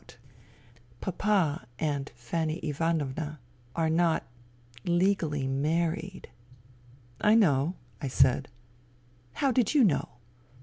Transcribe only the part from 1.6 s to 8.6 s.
and Fanny Ivanovna are not... legally married."" I know," I said."